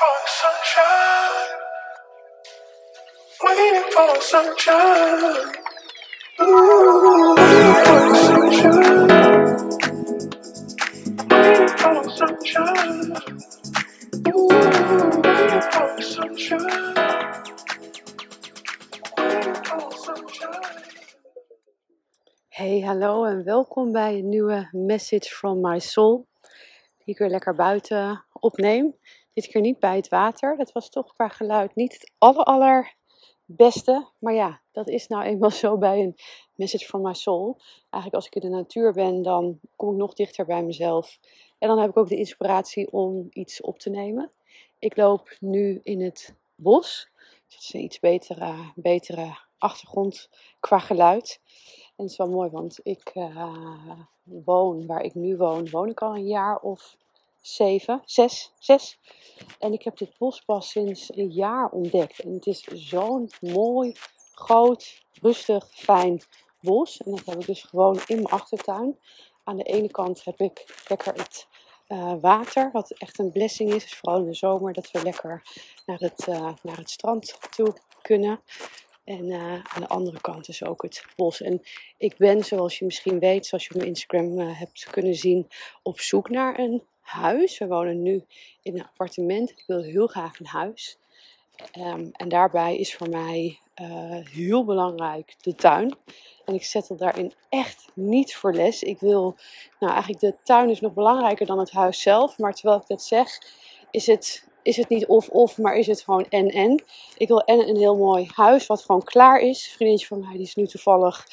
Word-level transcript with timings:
for. 0.00 0.30
Hey, 22.48 22.80
hallo 22.80 23.24
en 23.24 23.44
welkom 23.44 23.92
bij 23.92 24.14
een 24.14 24.28
nieuwe 24.28 24.68
Message 24.72 25.28
from 25.28 25.60
My 25.60 25.78
Soul. 25.78 26.26
Die 26.98 27.14
ik 27.14 27.18
weer 27.18 27.28
lekker 27.28 27.54
buiten 27.54 28.24
opneem. 28.32 28.99
Dit 29.32 29.46
keer 29.46 29.60
niet 29.60 29.78
bij 29.78 29.96
het 29.96 30.08
water. 30.08 30.56
Dat 30.56 30.72
was 30.72 30.90
toch 30.90 31.14
qua 31.14 31.28
geluid 31.28 31.74
niet 31.74 31.92
het 31.92 32.12
aller, 32.18 32.44
allerbeste. 32.44 34.08
Maar 34.18 34.34
ja, 34.34 34.60
dat 34.72 34.88
is 34.88 35.06
nou 35.06 35.22
eenmaal 35.22 35.50
zo 35.64 35.78
bij 35.78 36.00
een 36.00 36.16
Message 36.54 36.84
from 36.84 37.02
My 37.02 37.14
Soul. 37.14 37.60
Eigenlijk 37.80 38.14
als 38.14 38.26
ik 38.26 38.34
in 38.34 38.50
de 38.50 38.56
natuur 38.56 38.92
ben, 38.92 39.22
dan 39.22 39.60
kom 39.76 39.90
ik 39.90 39.96
nog 39.96 40.14
dichter 40.14 40.46
bij 40.46 40.64
mezelf. 40.64 41.18
En 41.58 41.68
dan 41.68 41.78
heb 41.78 41.90
ik 41.90 41.96
ook 41.96 42.08
de 42.08 42.16
inspiratie 42.16 42.92
om 42.92 43.28
iets 43.30 43.60
op 43.60 43.78
te 43.78 43.90
nemen. 43.90 44.32
Ik 44.78 44.96
loop 44.96 45.36
nu 45.40 45.80
in 45.82 46.00
het 46.02 46.34
bos. 46.54 47.10
Dus 47.46 47.54
het 47.54 47.64
is 47.64 47.74
een 47.74 47.82
iets 47.82 47.98
betere, 47.98 48.72
betere 48.74 49.38
achtergrond 49.58 50.28
qua 50.60 50.78
geluid. 50.78 51.40
En 51.96 52.04
het 52.04 52.10
is 52.10 52.16
wel 52.16 52.30
mooi, 52.30 52.50
want 52.50 52.80
ik 52.82 53.10
eh, 53.14 54.00
woon 54.22 54.86
waar 54.86 55.02
ik 55.02 55.14
nu 55.14 55.36
woon, 55.36 55.70
woon 55.70 55.88
ik 55.88 56.02
al 56.02 56.14
een 56.14 56.26
jaar 56.26 56.58
of 56.58 56.96
zeven, 57.40 58.02
zes, 58.04 58.52
zes. 58.58 58.98
En 59.58 59.72
ik 59.72 59.82
heb 59.82 59.98
dit 59.98 60.18
bos 60.18 60.40
pas 60.40 60.70
sinds 60.70 61.16
een 61.16 61.30
jaar 61.30 61.70
ontdekt. 61.70 62.20
En 62.20 62.32
het 62.32 62.46
is 62.46 62.64
zo'n 62.64 63.30
mooi, 63.40 63.96
groot, 64.32 65.02
rustig, 65.20 65.68
fijn 65.70 66.22
bos. 66.60 66.96
En 66.96 67.10
dat 67.10 67.24
heb 67.24 67.40
ik 67.40 67.46
dus 67.46 67.62
gewoon 67.62 68.00
in 68.06 68.16
mijn 68.16 68.26
achtertuin. 68.26 68.98
Aan 69.44 69.56
de 69.56 69.62
ene 69.62 69.90
kant 69.90 70.24
heb 70.24 70.40
ik 70.40 70.84
lekker 70.88 71.14
het 71.14 71.48
eh, 71.86 72.14
water, 72.20 72.70
wat 72.72 72.90
echt 72.90 73.18
een 73.18 73.32
blessing 73.32 73.74
is. 73.74 73.82
Dus 73.82 73.94
vooral 73.94 74.20
in 74.20 74.26
de 74.26 74.34
zomer, 74.34 74.72
dat 74.72 74.90
we 74.90 75.02
lekker 75.02 75.42
naar 75.86 75.98
het, 75.98 76.26
eh, 76.28 76.52
naar 76.62 76.76
het 76.76 76.90
strand 76.90 77.38
toe 77.50 77.76
kunnen. 78.02 78.40
En 79.04 79.30
eh, 79.30 79.52
aan 79.52 79.80
de 79.80 79.88
andere 79.88 80.20
kant 80.20 80.48
is 80.48 80.64
ook 80.64 80.82
het 80.82 81.04
bos. 81.16 81.40
En 81.40 81.62
ik 81.98 82.16
ben, 82.16 82.44
zoals 82.44 82.78
je 82.78 82.84
misschien 82.84 83.18
weet, 83.18 83.46
zoals 83.46 83.64
je 83.64 83.70
op 83.70 83.76
mijn 83.76 83.88
Instagram 83.88 84.38
hebt 84.38 84.86
kunnen 84.90 85.14
zien, 85.14 85.48
op 85.82 86.00
zoek 86.00 86.28
naar 86.28 86.58
een 86.58 86.82
huis. 87.10 87.58
We 87.58 87.66
wonen 87.66 88.02
nu 88.02 88.24
in 88.62 88.74
een 88.74 88.84
appartement. 88.84 89.50
Ik 89.50 89.64
wil 89.66 89.82
heel 89.82 90.06
graag 90.06 90.38
een 90.38 90.46
huis. 90.46 90.98
Ehm, 91.72 92.08
en 92.12 92.28
daarbij 92.28 92.76
is 92.76 92.94
voor 92.94 93.08
mij 93.08 93.58
eh, 93.74 93.86
heel 94.32 94.64
belangrijk 94.64 95.34
de 95.40 95.54
tuin. 95.54 95.96
En 96.44 96.54
ik 96.54 96.64
zet 96.64 96.88
het 96.88 96.98
daarin 96.98 97.32
echt 97.48 97.88
niet 97.94 98.36
voor 98.36 98.54
les. 98.54 98.82
Ik 98.82 99.00
wil, 99.00 99.36
nou 99.78 99.92
eigenlijk 99.92 100.20
de 100.22 100.34
tuin 100.42 100.70
is 100.70 100.80
nog 100.80 100.94
belangrijker 100.94 101.46
dan 101.46 101.58
het 101.58 101.70
huis 101.70 102.02
zelf. 102.02 102.38
Maar 102.38 102.54
terwijl 102.54 102.80
ik 102.80 102.86
dat 102.86 103.02
zeg, 103.02 103.38
is 103.90 104.06
het 104.06 104.48
is 104.62 104.76
het 104.76 104.88
niet 104.88 105.06
of-of, 105.06 105.58
maar 105.58 105.76
is 105.76 105.86
het 105.86 106.02
gewoon 106.02 106.26
en-en. 106.28 106.82
Ik 107.16 107.28
wil 107.28 107.40
en 107.40 107.68
een 107.68 107.76
heel 107.76 107.96
mooi 107.96 108.30
huis 108.34 108.66
wat 108.66 108.82
gewoon 108.82 109.02
klaar 109.02 109.40
is. 109.40 109.66
Een 109.66 109.72
vriendinnetje 109.72 110.06
van 110.06 110.20
mij 110.20 110.32
die 110.32 110.42
is 110.46 110.54
nu 110.54 110.66
toevallig, 110.66 111.26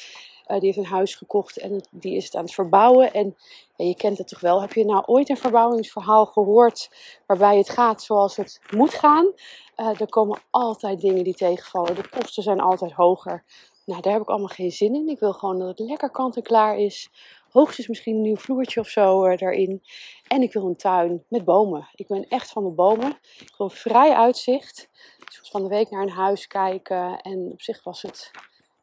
die 0.48 0.66
heeft 0.66 0.76
een 0.76 0.84
huis 0.84 1.14
gekocht 1.14 1.58
en 1.58 1.80
die 1.90 2.16
is 2.16 2.24
het 2.24 2.34
aan 2.34 2.44
het 2.44 2.54
verbouwen. 2.54 3.12
En 3.12 3.36
je 3.76 3.94
kent 3.94 4.18
het 4.18 4.28
toch 4.28 4.40
wel. 4.40 4.60
Heb 4.60 4.72
je 4.72 4.84
nou 4.84 5.02
ooit 5.06 5.28
een 5.28 5.36
verbouwingsverhaal 5.36 6.26
gehoord 6.26 6.90
waarbij 7.26 7.56
het 7.56 7.68
gaat 7.68 8.02
zoals 8.02 8.36
het 8.36 8.60
moet 8.70 8.94
gaan? 8.94 9.32
Uh, 9.76 10.00
er 10.00 10.08
komen 10.08 10.38
altijd 10.50 11.00
dingen 11.00 11.24
die 11.24 11.34
tegenvallen. 11.34 11.94
De 11.94 12.08
kosten 12.08 12.42
zijn 12.42 12.60
altijd 12.60 12.92
hoger. 12.92 13.44
Nou, 13.84 14.00
daar 14.02 14.12
heb 14.12 14.22
ik 14.22 14.28
allemaal 14.28 14.48
geen 14.48 14.70
zin 14.70 14.94
in. 14.94 15.08
Ik 15.08 15.18
wil 15.18 15.32
gewoon 15.32 15.58
dat 15.58 15.68
het 15.68 15.78
lekker 15.78 16.10
kant 16.10 16.36
en 16.36 16.42
klaar 16.42 16.78
is 16.78 17.10
hoogstens 17.50 17.88
misschien 17.88 18.14
een 18.14 18.22
nieuw 18.22 18.36
vloertje 18.36 18.80
of 18.80 18.88
zo 18.88 19.26
uh, 19.26 19.36
daarin. 19.36 19.82
En 20.26 20.42
ik 20.42 20.52
wil 20.52 20.66
een 20.66 20.76
tuin 20.76 21.24
met 21.28 21.44
bomen. 21.44 21.88
Ik 21.94 22.06
ben 22.06 22.28
echt 22.28 22.50
van 22.50 22.64
de 22.64 22.70
bomen. 22.70 23.18
Ik 23.38 23.54
wil 23.58 23.68
vrij 23.70 24.12
uitzicht. 24.12 24.88
Dus 25.24 25.38
ik 25.38 25.46
van 25.50 25.62
de 25.62 25.68
week 25.68 25.90
naar 25.90 26.02
een 26.02 26.10
huis 26.10 26.46
kijken 26.46 27.20
en 27.20 27.50
op 27.52 27.62
zich 27.62 27.84
was 27.84 28.02
het 28.02 28.30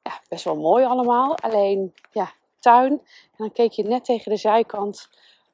ja, 0.05 0.19
best 0.29 0.43
wel 0.43 0.55
mooi 0.55 0.85
allemaal. 0.85 1.38
Alleen, 1.38 1.93
ja, 2.11 2.31
tuin. 2.59 2.91
En 2.91 3.38
dan 3.38 3.51
keek 3.51 3.71
je 3.71 3.83
net 3.83 4.05
tegen 4.05 4.31
de 4.31 4.38
zijkant 4.38 5.09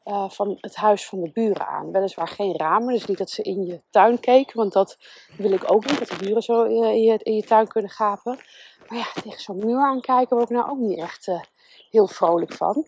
uh, 0.05 0.29
van 0.29 0.57
het 0.61 0.75
huis 0.75 1.05
van 1.05 1.21
de 1.21 1.31
buren 1.31 1.67
aan. 1.67 1.91
Weliswaar 1.91 2.27
geen 2.27 2.57
ramen, 2.57 2.93
dus 2.93 3.05
niet 3.05 3.17
dat 3.17 3.29
ze 3.29 3.41
in 3.41 3.65
je 3.65 3.81
tuin 3.89 4.19
keken, 4.19 4.57
want 4.57 4.73
dat 4.73 4.97
wil 5.37 5.51
ik 5.51 5.71
ook 5.71 5.85
niet, 5.85 5.99
dat 5.99 6.07
de 6.07 6.25
buren 6.25 6.41
zo 6.41 6.63
in 6.63 7.01
je, 7.01 7.19
in 7.23 7.35
je 7.35 7.43
tuin 7.43 7.67
kunnen 7.67 7.91
gapen. 7.91 8.39
Maar 8.87 8.97
ja, 8.97 9.21
tegen 9.21 9.41
zo'n 9.41 9.65
muur 9.65 9.79
aankijken 9.79 10.37
word 10.37 10.49
ik 10.49 10.55
nou 10.57 10.71
ook 10.71 10.77
niet 10.77 10.99
echt 10.99 11.27
uh, 11.27 11.41
heel 11.89 12.07
vrolijk 12.07 12.53
van. 12.53 12.85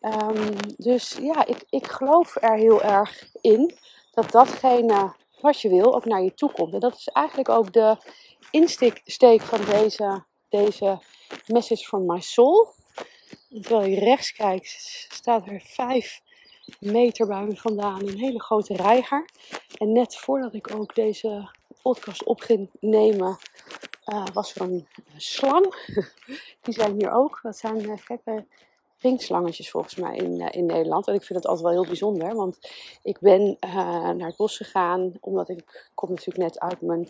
Um, 0.00 0.56
dus 0.76 1.16
ja, 1.20 1.46
ik, 1.46 1.64
ik 1.70 1.86
geloof 1.86 2.36
er 2.40 2.54
heel 2.54 2.82
erg 2.82 3.28
in 3.40 3.78
dat 4.10 4.30
datgene 4.30 5.14
wat 5.40 5.60
je 5.60 5.68
wil 5.68 5.94
ook 5.94 6.04
naar 6.04 6.22
je 6.22 6.34
toe 6.34 6.52
komt. 6.52 6.74
En 6.74 6.80
dat 6.80 6.94
is 6.94 7.08
eigenlijk 7.08 7.48
ook 7.48 7.72
de 7.72 7.96
insteek 8.50 9.40
van 9.40 9.60
deze, 9.64 10.24
deze 10.48 10.98
message 11.46 11.84
from 11.84 12.06
my 12.06 12.20
soul. 12.20 12.68
Terwijl 13.62 13.90
je 13.90 13.98
rechts 13.98 14.32
kijkt, 14.32 14.70
staat 15.08 15.46
er 15.46 15.60
vijf 15.64 16.20
meter 16.80 17.26
bij 17.26 17.44
me 17.44 17.56
vandaan 17.56 18.08
een 18.08 18.18
hele 18.18 18.40
grote 18.40 18.74
reiger. 18.74 19.28
En 19.76 19.92
net 19.92 20.16
voordat 20.16 20.54
ik 20.54 20.74
ook 20.74 20.94
deze 20.94 21.50
podcast 21.82 22.24
op 22.24 22.40
ging 22.40 22.70
nemen, 22.80 23.38
uh, 24.06 24.24
was 24.32 24.54
er 24.54 24.60
een 24.60 24.88
slang. 25.16 25.74
Die 26.62 26.74
zijn 26.74 26.94
hier 26.98 27.12
ook. 27.12 27.40
Dat 27.42 27.56
zijn 27.56 27.82
uh, 27.82 27.92
gekke 27.96 28.44
ringslangetjes 28.98 29.70
volgens 29.70 29.94
mij 29.94 30.16
in, 30.16 30.40
uh, 30.40 30.46
in 30.50 30.66
Nederland. 30.66 31.06
En 31.06 31.14
ik 31.14 31.22
vind 31.22 31.42
dat 31.42 31.50
altijd 31.50 31.66
wel 31.66 31.82
heel 31.82 31.90
bijzonder. 31.90 32.34
Want 32.34 32.58
ik 33.02 33.18
ben 33.20 33.56
naar 34.16 34.26
het 34.26 34.36
bos 34.36 34.56
gegaan. 34.56 35.12
Omdat 35.20 35.48
ik 35.48 35.90
kom 35.94 36.08
natuurlijk 36.08 36.38
net 36.38 36.60
uit 36.60 36.80
mijn 36.80 37.08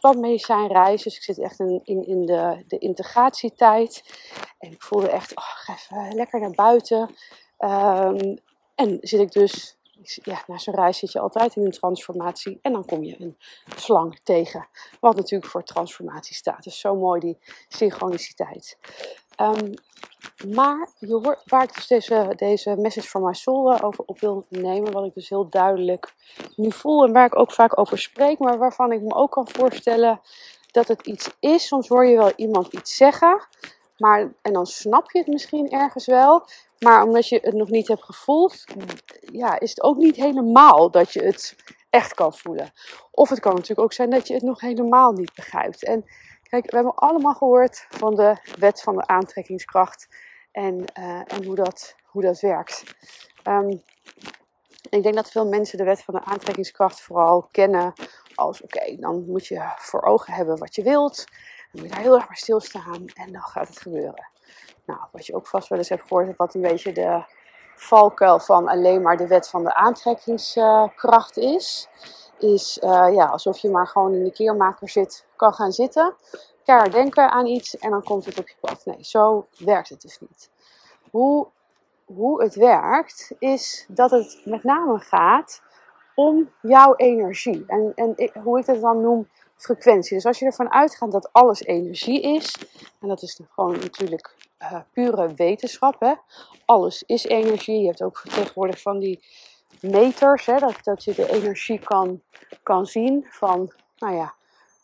plantmedicijnreis. 0.00 1.02
Dus 1.02 1.16
ik 1.16 1.22
zit 1.22 1.38
echt 1.38 1.58
in, 1.58 1.82
in, 1.84 2.26
de, 2.26 2.64
de 2.66 2.78
integratietijd. 2.78 4.02
En 4.58 4.70
ik 4.70 4.82
voelde 4.82 5.10
echt, 5.10 5.36
oh, 5.36 5.44
ga 5.44 5.74
even 5.74 6.16
lekker 6.16 6.40
naar 6.40 6.54
buiten. 6.54 7.14
Um, 7.58 8.38
en 8.74 8.98
zit 9.00 9.20
ik 9.20 9.32
dus 9.32 9.76
ja, 10.22 10.42
na 10.46 10.58
zo'n 10.58 10.74
reis 10.74 10.98
zit 10.98 11.12
je 11.12 11.20
altijd 11.20 11.56
in 11.56 11.64
een 11.64 11.70
transformatie 11.70 12.58
en 12.62 12.72
dan 12.72 12.84
kom 12.84 13.04
je 13.04 13.20
een 13.20 13.36
slang 13.76 14.20
tegen. 14.22 14.68
Wat 15.00 15.16
natuurlijk 15.16 15.50
voor 15.50 15.64
transformatie 15.64 16.34
staat. 16.34 16.62
Dus 16.62 16.80
zo 16.80 16.96
mooi 16.96 17.20
die 17.20 17.38
synchroniciteit. 17.68 18.78
Um, 19.40 19.74
maar 20.54 20.88
je 20.98 21.12
hoort, 21.12 21.42
waar 21.44 21.62
ik 21.62 21.74
dus 21.74 21.86
deze, 21.86 22.32
deze 22.36 22.76
message 22.76 23.08
from 23.08 23.22
my 23.22 23.34
soul 23.34 23.72
eh, 23.72 23.84
over 23.84 24.04
op 24.06 24.20
wil 24.20 24.46
nemen, 24.48 24.92
wat 24.92 25.04
ik 25.04 25.14
dus 25.14 25.28
heel 25.28 25.48
duidelijk 25.48 26.14
nu 26.56 26.72
voel 26.72 27.04
en 27.04 27.12
waar 27.12 27.26
ik 27.26 27.38
ook 27.38 27.52
vaak 27.52 27.78
over 27.78 27.98
spreek, 27.98 28.38
maar 28.38 28.58
waarvan 28.58 28.92
ik 28.92 29.00
me 29.00 29.14
ook 29.14 29.30
kan 29.30 29.48
voorstellen 29.48 30.20
dat 30.70 30.88
het 30.88 31.06
iets 31.06 31.30
is. 31.40 31.66
Soms 31.66 31.88
hoor 31.88 32.06
je 32.06 32.16
wel 32.16 32.32
iemand 32.36 32.72
iets 32.72 32.96
zeggen, 32.96 33.46
maar, 33.96 34.32
en 34.42 34.52
dan 34.52 34.66
snap 34.66 35.10
je 35.10 35.18
het 35.18 35.26
misschien 35.26 35.70
ergens 35.70 36.06
wel. 36.06 36.46
Maar 36.78 37.02
omdat 37.02 37.28
je 37.28 37.38
het 37.42 37.54
nog 37.54 37.68
niet 37.68 37.88
hebt 37.88 38.04
gevoeld, 38.04 38.64
ja, 39.20 39.60
is 39.60 39.70
het 39.70 39.82
ook 39.82 39.96
niet 39.96 40.16
helemaal 40.16 40.90
dat 40.90 41.12
je 41.12 41.22
het 41.22 41.56
echt 41.90 42.14
kan 42.14 42.34
voelen. 42.34 42.72
Of 43.10 43.28
het 43.28 43.40
kan 43.40 43.52
natuurlijk 43.52 43.80
ook 43.80 43.92
zijn 43.92 44.10
dat 44.10 44.28
je 44.28 44.34
het 44.34 44.42
nog 44.42 44.60
helemaal 44.60 45.12
niet 45.12 45.34
begrijpt. 45.34 45.84
En 45.84 46.04
kijk, 46.52 46.70
we 46.70 46.76
hebben 46.76 46.94
allemaal 46.94 47.34
gehoord 47.34 47.86
van 47.88 48.14
de 48.14 48.36
wet 48.58 48.82
van 48.82 48.96
de 48.96 49.06
aantrekkingskracht 49.06 50.08
en, 50.50 50.84
uh, 50.98 51.32
en 51.32 51.44
hoe, 51.44 51.54
dat, 51.54 51.96
hoe 52.04 52.22
dat 52.22 52.40
werkt. 52.40 52.84
Um, 53.48 53.82
ik 54.90 55.02
denk 55.02 55.14
dat 55.14 55.30
veel 55.30 55.46
mensen 55.46 55.78
de 55.78 55.84
wet 55.84 56.02
van 56.02 56.14
de 56.14 56.24
aantrekkingskracht 56.24 57.00
vooral 57.00 57.48
kennen 57.50 57.92
als: 58.34 58.62
oké, 58.62 58.96
dan 58.96 59.24
moet 59.26 59.46
je 59.46 59.62
voor 59.76 60.02
ogen 60.02 60.32
hebben 60.32 60.58
wat 60.58 60.74
je 60.74 60.82
wilt. 60.82 61.24
Dan 61.26 61.82
moet 61.82 61.82
je 61.82 61.88
daar 61.88 62.04
heel 62.04 62.14
erg 62.14 62.26
bij 62.26 62.36
stilstaan 62.36 63.04
en 63.14 63.32
dan 63.32 63.42
gaat 63.42 63.68
het 63.68 63.80
gebeuren. 63.80 64.30
Nou, 64.86 65.00
wat 65.12 65.26
je 65.26 65.34
ook 65.34 65.46
vast 65.46 65.68
wel 65.68 65.78
eens 65.78 65.88
hebt 65.88 66.02
gehoord, 66.02 66.36
wat 66.36 66.54
een 66.54 66.60
beetje 66.60 66.92
de 66.92 67.24
valkuil 67.74 68.38
van 68.38 68.68
alleen 68.68 69.02
maar 69.02 69.16
de 69.16 69.26
wet 69.26 69.48
van 69.48 69.64
de 69.64 69.74
aantrekkingskracht 69.74 71.36
is. 71.36 71.88
Is 72.38 72.80
uh, 72.82 73.08
ja, 73.14 73.26
alsof 73.26 73.58
je 73.58 73.70
maar 73.70 73.86
gewoon 73.86 74.14
in 74.14 74.24
de 74.24 74.32
keermaker 74.32 74.88
zit, 74.88 75.26
kan 75.42 75.54
gaan 75.54 75.72
zitten, 75.72 76.14
keihard 76.64 76.92
denken 76.92 77.30
aan 77.30 77.46
iets 77.46 77.78
en 77.78 77.90
dan 77.90 78.02
komt 78.02 78.24
het 78.24 78.38
op 78.38 78.48
je 78.48 78.54
pad. 78.60 78.82
Nee, 78.84 79.04
zo 79.04 79.46
werkt 79.58 79.88
het 79.88 80.02
dus 80.02 80.20
niet. 80.20 80.50
Hoe, 81.10 81.46
hoe 82.04 82.42
het 82.42 82.54
werkt, 82.54 83.32
is 83.38 83.86
dat 83.88 84.10
het 84.10 84.40
met 84.44 84.64
name 84.64 84.98
gaat 84.98 85.62
om 86.14 86.50
jouw 86.60 86.94
energie. 86.96 87.64
En, 87.66 87.92
en 87.94 88.30
hoe 88.42 88.58
ik 88.58 88.66
het 88.66 88.80
dan 88.80 89.00
noem, 89.00 89.28
frequentie. 89.56 90.16
Dus 90.16 90.26
als 90.26 90.38
je 90.38 90.44
ervan 90.44 90.72
uitgaat 90.72 91.12
dat 91.12 91.32
alles 91.32 91.62
energie 91.62 92.20
is, 92.20 92.56
en 93.00 93.08
dat 93.08 93.22
is 93.22 93.40
gewoon 93.50 93.72
natuurlijk 93.72 94.36
uh, 94.62 94.80
pure 94.92 95.34
wetenschap, 95.34 96.00
hè? 96.00 96.12
alles 96.64 97.02
is 97.06 97.24
energie. 97.24 97.80
Je 97.80 97.86
hebt 97.86 98.02
ook 98.02 98.22
tegenwoordig 98.28 98.80
van 98.80 98.98
die 98.98 99.24
meters, 99.80 100.46
hè, 100.46 100.58
dat, 100.58 100.78
dat 100.82 101.04
je 101.04 101.14
de 101.14 101.30
energie 101.30 101.78
kan, 101.78 102.22
kan 102.62 102.86
zien 102.86 103.26
van, 103.28 103.72
nou 103.98 104.14
ja, 104.14 104.34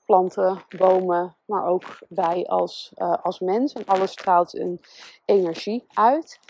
planten, 0.09 0.63
bomen, 0.79 1.37
maar 1.45 1.67
ook 1.67 1.99
wij 2.09 2.47
als, 2.47 2.93
uh, 2.97 3.15
als 3.23 3.41
mens. 3.41 3.73
En 3.73 3.85
alles 3.87 4.11
straalt 4.11 4.55
een 4.55 4.81
energie 5.25 5.87
uit. 5.95 6.41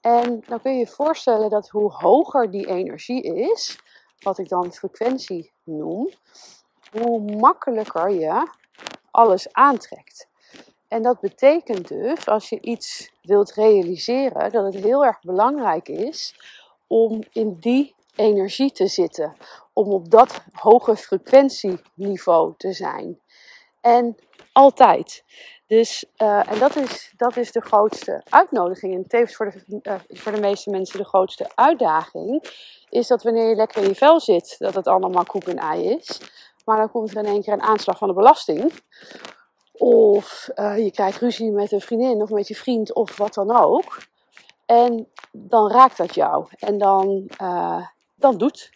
En 0.00 0.42
dan 0.46 0.60
kun 0.60 0.72
je 0.72 0.78
je 0.78 0.86
voorstellen 0.86 1.50
dat 1.50 1.68
hoe 1.68 1.92
hoger 1.92 2.50
die 2.50 2.66
energie 2.66 3.22
is, 3.22 3.78
wat 4.20 4.38
ik 4.38 4.48
dan 4.48 4.72
frequentie 4.72 5.52
noem, 5.64 6.08
hoe 6.90 7.20
makkelijker 7.20 8.10
je 8.10 8.50
alles 9.10 9.52
aantrekt. 9.52 10.28
En 10.88 11.02
dat 11.02 11.20
betekent 11.20 11.88
dus, 11.88 12.28
als 12.28 12.48
je 12.48 12.60
iets 12.60 13.12
wilt 13.22 13.52
realiseren, 13.52 14.52
dat 14.52 14.74
het 14.74 14.84
heel 14.84 15.04
erg 15.04 15.20
belangrijk 15.20 15.88
is 15.88 16.36
om 16.86 17.22
in 17.32 17.56
die 17.60 17.94
energie 18.14 18.72
te 18.72 18.86
zitten. 18.86 19.36
Om 19.72 19.92
op 19.92 20.10
dat 20.10 20.42
hoge 20.52 20.96
frequentieniveau 20.96 22.54
te 22.56 22.72
zijn. 22.72 23.20
En 23.80 24.16
altijd. 24.52 25.24
Dus, 25.66 26.04
uh, 26.22 26.50
en 26.52 26.58
dat 26.58 26.76
is, 26.76 27.12
dat 27.16 27.36
is 27.36 27.52
de 27.52 27.60
grootste 27.60 28.22
uitnodiging. 28.28 28.94
En 28.94 29.08
tevens 29.08 29.36
voor 29.36 29.50
de, 29.50 29.80
uh, 29.82 29.94
voor 30.08 30.32
de 30.32 30.40
meeste 30.40 30.70
mensen 30.70 30.98
de 30.98 31.04
grootste 31.04 31.50
uitdaging. 31.54 32.44
Is 32.88 33.06
dat 33.06 33.22
wanneer 33.22 33.48
je 33.48 33.54
lekker 33.54 33.82
in 33.82 33.88
je 33.88 33.94
vel 33.94 34.20
zit, 34.20 34.54
dat 34.58 34.74
het 34.74 34.86
allemaal 34.86 35.24
koek 35.24 35.44
en 35.44 35.56
ei 35.56 35.84
is. 35.84 36.20
Maar 36.64 36.76
dan 36.76 36.90
komt 36.90 37.10
er 37.10 37.16
in 37.16 37.30
één 37.30 37.42
keer 37.42 37.52
een 37.52 37.62
aanslag 37.62 37.98
van 37.98 38.08
de 38.08 38.14
belasting. 38.14 38.72
Of 39.72 40.48
uh, 40.54 40.78
je 40.78 40.90
krijgt 40.90 41.20
ruzie 41.20 41.50
met 41.50 41.72
een 41.72 41.80
vriendin 41.80 42.22
of 42.22 42.30
met 42.30 42.48
je 42.48 42.54
vriend 42.54 42.94
of 42.94 43.16
wat 43.16 43.34
dan 43.34 43.56
ook. 43.56 44.02
En 44.66 45.08
dan 45.30 45.70
raakt 45.70 45.96
dat 45.96 46.14
jou. 46.14 46.46
En 46.58 46.78
dan, 46.78 47.30
dan 48.14 48.38
doet 48.38 48.70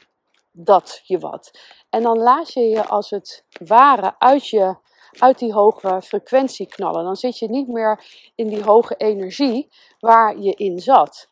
dat 0.57 1.01
je 1.05 1.19
wat. 1.19 1.59
En 1.91 2.03
dan 2.03 2.19
laat 2.19 2.53
je 2.53 2.61
je 2.61 2.87
als 2.87 3.11
het 3.11 3.45
ware 3.67 4.15
uit, 4.19 4.49
je, 4.49 4.77
uit 5.19 5.39
die 5.39 5.53
hoge 5.53 6.03
frequentie 6.03 6.67
knallen. 6.67 7.05
Dan 7.05 7.17
zit 7.17 7.39
je 7.39 7.49
niet 7.49 7.69
meer 7.69 8.05
in 8.35 8.49
die 8.49 8.63
hoge 8.63 8.95
energie 8.97 9.69
waar 9.99 10.39
je 10.39 10.55
in 10.55 10.79
zat. 10.79 11.29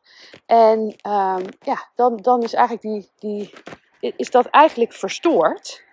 En 0.46 0.80
um, 0.80 1.44
ja, 1.60 1.90
dan, 1.94 2.16
dan 2.16 2.42
is, 2.42 2.52
eigenlijk 2.52 3.10
die, 3.18 3.50
die, 4.00 4.12
is 4.16 4.30
dat 4.30 4.46
eigenlijk 4.46 4.92
verstoord 4.92 5.84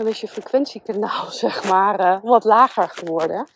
dan 0.00 0.08
is 0.08 0.20
je 0.20 0.28
frequentiekanaal 0.28 1.30
zeg 1.44 1.64
maar 1.64 2.00
uh, 2.00 2.18
wat 2.22 2.44
lager 2.44 2.88
geworden. 2.88 3.48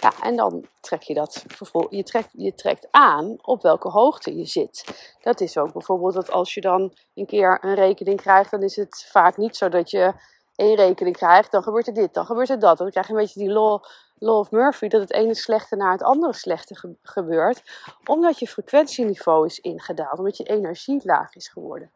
Ja, 0.00 0.12
en 0.22 0.36
dan 0.36 0.66
trek 0.80 1.02
je 1.02 1.14
dat 1.14 1.44
je 1.90 2.02
trekt, 2.02 2.28
je 2.32 2.54
trekt 2.54 2.88
aan 2.90 3.36
op 3.42 3.62
welke 3.62 3.88
hoogte 3.88 4.36
je 4.36 4.44
zit. 4.44 4.84
Dat 5.22 5.40
is 5.40 5.58
ook 5.58 5.72
bijvoorbeeld 5.72 6.14
dat 6.14 6.30
als 6.30 6.54
je 6.54 6.60
dan 6.60 6.92
een 7.14 7.26
keer 7.26 7.58
een 7.60 7.74
rekening 7.74 8.20
krijgt, 8.20 8.50
dan 8.50 8.62
is 8.62 8.76
het 8.76 9.06
vaak 9.10 9.36
niet 9.36 9.56
zo 9.56 9.68
dat 9.68 9.90
je 9.90 10.12
één 10.56 10.76
rekening 10.76 11.16
krijgt, 11.16 11.50
dan 11.50 11.62
gebeurt 11.62 11.86
er 11.86 11.94
dit, 11.94 12.14
dan 12.14 12.26
gebeurt 12.26 12.50
er 12.50 12.58
dat. 12.58 12.78
Dan 12.78 12.90
krijg 12.90 13.06
je 13.06 13.12
een 13.12 13.18
beetje 13.18 13.40
die 13.40 13.50
law, 13.50 13.82
law 14.18 14.38
of 14.38 14.50
Murphy, 14.50 14.88
dat 14.88 15.00
het 15.00 15.12
ene 15.12 15.34
slechte 15.34 15.76
naar 15.76 15.92
het 15.92 16.02
andere 16.02 16.32
slechte 16.32 16.96
gebeurt, 17.02 17.62
omdat 18.04 18.38
je 18.38 18.46
frequentieniveau 18.46 19.46
is 19.46 19.58
ingedaald, 19.58 20.18
omdat 20.18 20.36
je 20.36 20.44
energie 20.44 21.00
laag 21.04 21.34
is 21.34 21.48
geworden. 21.48 21.90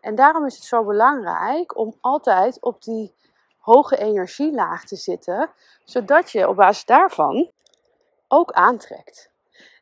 En 0.00 0.14
daarom 0.14 0.46
is 0.46 0.54
het 0.54 0.64
zo 0.64 0.84
belangrijk 0.84 1.76
om 1.76 1.96
altijd 2.00 2.60
op 2.60 2.82
die 2.82 3.14
hoge 3.62 3.96
energielaag 3.96 4.84
te 4.84 4.96
zitten, 4.96 5.50
zodat 5.84 6.30
je 6.30 6.48
op 6.48 6.56
basis 6.56 6.84
daarvan 6.84 7.50
ook 8.28 8.52
aantrekt. 8.52 9.30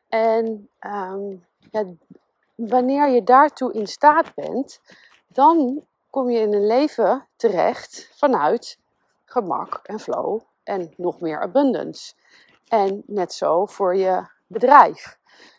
En 0.09 0.69
um, 0.79 1.45
ja, 1.71 1.85
wanneer 2.55 3.09
je 3.09 3.23
daartoe 3.23 3.73
in 3.73 3.87
staat 3.87 4.33
bent, 4.35 4.81
dan 5.27 5.85
kom 6.09 6.29
je 6.29 6.39
in 6.39 6.53
een 6.53 6.67
leven 6.67 7.27
terecht 7.35 8.09
vanuit 8.15 8.79
gemak 9.25 9.79
en 9.83 9.99
flow 9.99 10.41
en 10.63 10.93
nog 10.97 11.19
meer 11.19 11.41
abundance. 11.41 12.13
En 12.67 13.03
net 13.05 13.33
zo 13.33 13.65
voor 13.65 13.95
je 13.95 14.25
bedrijf. 14.47 15.17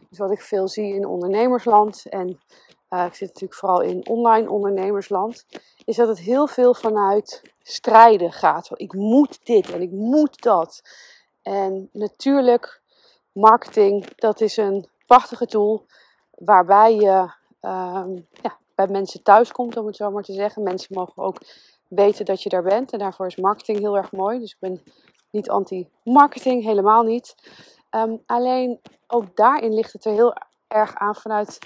Dus 0.08 0.18
wat 0.18 0.30
ik 0.30 0.40
veel 0.40 0.68
zie 0.68 0.94
in 0.94 1.06
ondernemersland 1.06 2.06
en 2.08 2.40
uh, 2.92 3.04
ik 3.04 3.14
zit 3.14 3.28
natuurlijk 3.28 3.54
vooral 3.54 3.80
in 3.80 4.08
online 4.08 4.50
ondernemersland, 4.50 5.44
is 5.84 5.96
dat 5.96 6.08
het 6.08 6.18
heel 6.18 6.46
veel 6.46 6.74
vanuit 6.74 7.42
strijden 7.62 8.32
gaat. 8.32 8.70
Ik 8.74 8.92
moet 8.92 9.46
dit 9.46 9.70
en 9.70 9.82
ik 9.82 9.90
moet 9.90 10.42
dat. 10.42 10.82
En 11.42 11.88
natuurlijk, 11.92 12.80
marketing, 13.32 14.16
dat 14.16 14.40
is 14.40 14.56
een 14.56 14.88
prachtige 15.06 15.46
tool 15.46 15.86
waarbij 16.30 16.94
je 16.94 17.30
um, 17.60 18.26
ja, 18.42 18.56
bij 18.74 18.86
mensen 18.86 19.22
thuis 19.22 19.52
komt, 19.52 19.76
om 19.76 19.86
het 19.86 19.96
zo 19.96 20.10
maar 20.10 20.22
te 20.22 20.32
zeggen. 20.32 20.62
Mensen 20.62 20.94
mogen 20.94 21.22
ook 21.22 21.38
weten 21.88 22.24
dat 22.24 22.42
je 22.42 22.48
daar 22.48 22.62
bent 22.62 22.92
en 22.92 22.98
daarvoor 22.98 23.26
is 23.26 23.36
marketing 23.36 23.78
heel 23.78 23.96
erg 23.96 24.12
mooi. 24.12 24.38
Dus 24.38 24.52
ik 24.52 24.58
ben 24.60 24.82
niet 25.30 25.50
anti-marketing, 25.50 26.62
helemaal 26.64 27.02
niet. 27.02 27.34
Um, 27.90 28.22
alleen 28.26 28.80
ook 29.06 29.36
daarin 29.36 29.74
ligt 29.74 29.92
het 29.92 30.04
er 30.04 30.12
heel 30.12 30.34
erg 30.68 30.94
aan 30.94 31.14
vanuit 31.14 31.58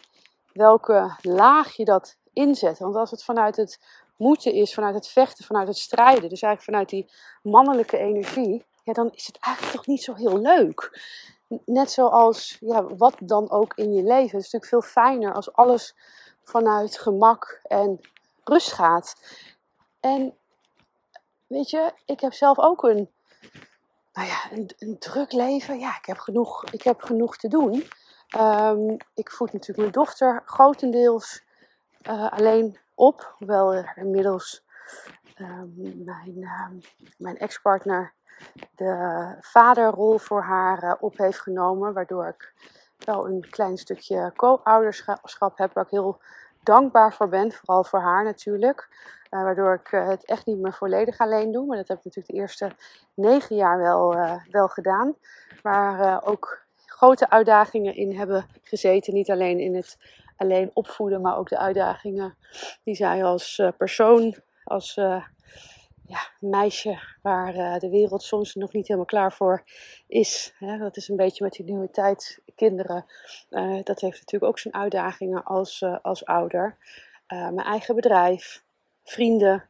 welke 0.57 1.17
laag 1.21 1.77
je 1.77 1.85
dat 1.85 2.17
inzet. 2.33 2.79
Want 2.79 2.97
als 2.97 3.11
het 3.11 3.25
vanuit 3.25 3.57
het 3.57 3.81
moeten 4.17 4.53
is, 4.53 4.75
vanuit 4.75 4.95
het 4.95 5.09
vechten, 5.09 5.45
vanuit 5.45 5.69
het 5.69 5.77
strijden, 5.77 6.29
dus 6.29 6.43
eigenlijk 6.43 6.63
vanuit 6.63 6.89
die 6.89 7.11
mannelijke 7.43 7.99
energie, 7.99 8.65
ja, 8.85 8.93
dan 8.93 9.11
is 9.13 9.27
het 9.27 9.39
eigenlijk 9.41 9.77
toch 9.77 9.87
niet 9.87 10.03
zo 10.03 10.15
heel 10.15 10.39
leuk. 10.39 11.01
Net 11.65 11.91
zoals 11.91 12.57
ja, 12.61 12.95
wat 12.97 13.17
dan 13.21 13.51
ook 13.51 13.75
in 13.75 13.93
je 13.95 14.03
leven. 14.03 14.37
Het 14.37 14.47
is 14.47 14.53
natuurlijk 14.53 14.67
veel 14.67 15.03
fijner 15.03 15.35
als 15.35 15.53
alles 15.53 15.95
vanuit 16.43 16.99
gemak 16.99 17.61
en 17.63 18.01
rust 18.45 18.73
gaat. 18.73 19.15
En 20.01 20.35
weet 21.47 21.71
je, 21.71 21.93
ik 22.05 22.21
heb 22.21 22.33
zelf 22.33 22.59
ook 22.59 22.83
een, 22.83 23.11
nou 24.13 24.29
ja, 24.29 24.53
een, 24.53 24.71
een 24.79 24.99
druk 24.99 25.33
leven. 25.33 25.79
Ja, 25.79 25.97
ik 25.99 26.07
heb 26.07 26.19
genoeg, 26.19 26.65
ik 26.65 26.83
heb 26.83 27.03
genoeg 27.03 27.37
te 27.37 27.49
doen. 27.49 27.85
Um, 28.39 28.97
ik 29.15 29.31
voed 29.31 29.53
natuurlijk 29.53 29.79
mijn 29.79 29.91
dochter 29.91 30.43
grotendeels 30.45 31.45
uh, 32.09 32.33
alleen 32.33 32.79
op. 32.95 33.35
Hoewel 33.39 33.75
er 33.75 33.93
inmiddels 33.97 34.65
um, 35.41 36.03
mijn, 36.05 36.37
uh, 36.37 36.69
mijn 37.19 37.39
ex-partner 37.39 38.15
de 38.75 39.37
vaderrol 39.41 40.19
voor 40.19 40.43
haar 40.43 40.85
uh, 40.85 40.93
op 41.01 41.17
heeft 41.17 41.41
genomen. 41.41 41.93
Waardoor 41.93 42.27
ik 42.27 42.53
wel 43.05 43.29
een 43.29 43.47
klein 43.51 43.77
stukje 43.77 44.33
co-ouderschap 44.37 45.59
heb 45.59 45.73
waar 45.73 45.85
ik 45.85 45.91
heel 45.91 46.21
dankbaar 46.63 47.13
voor 47.13 47.29
ben. 47.29 47.53
Vooral 47.53 47.85
voor 47.85 48.01
haar 48.01 48.25
natuurlijk. 48.25 48.89
Uh, 49.31 49.43
waardoor 49.43 49.75
ik 49.75 49.89
het 49.91 50.25
echt 50.25 50.47
niet 50.47 50.59
meer 50.59 50.73
volledig 50.73 51.19
alleen 51.19 51.53
doe. 51.53 51.67
Maar 51.67 51.77
dat 51.77 51.89
heb 51.89 51.99
ik 51.99 52.05
natuurlijk 52.05 52.35
de 52.35 52.41
eerste 52.41 52.71
negen 53.15 53.57
jaar 53.57 53.79
wel, 53.79 54.17
wel 54.51 54.69
gedaan. 54.69 55.15
Maar 55.63 56.25
ook 56.25 56.66
grote 56.97 57.31
uitdagingen 57.31 57.95
in 57.95 58.17
hebben 58.17 58.47
gezeten. 58.63 59.15
Niet 59.15 59.31
alleen 59.31 59.59
in 59.59 59.75
het 59.75 59.99
alleen 60.37 60.71
opvoeden, 60.73 61.21
maar 61.21 61.39
ook 61.39 61.49
de 61.49 61.59
uitdagingen 61.59 62.37
die 62.85 62.95
zij 62.95 63.25
als 63.25 63.59
uh, 63.59 63.69
persoon, 63.77 64.35
als 64.65 64.97
uh, 64.97 65.25
ja, 66.07 66.19
meisje, 66.41 66.99
waar 67.23 67.55
uh, 67.55 67.79
de 67.79 67.91
wereld 67.91 68.23
soms 68.23 68.55
nog 68.55 68.73
niet 68.73 68.87
helemaal 68.87 69.07
klaar 69.07 69.33
voor 69.33 69.65
is. 70.07 70.55
Hè? 70.59 70.79
Dat 70.79 70.97
is 70.97 71.09
een 71.09 71.17
beetje 71.17 71.45
met 71.45 71.53
die 71.53 71.65
nieuwe 71.65 71.91
tijd 71.91 72.41
kinderen. 72.55 73.05
dat 73.83 74.01
heeft 74.01 74.19
natuurlijk 74.19 74.45
ook 74.45 74.59
zijn 74.59 74.75
uitdagingen 74.75 75.45
als, 75.45 75.85
als 76.03 76.25
ouder. 76.25 76.77
mijn 77.27 77.59
eigen 77.59 77.95
bedrijf, 77.95 78.63
vrienden, 79.05 79.69